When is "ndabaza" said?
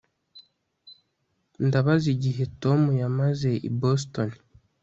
1.65-2.07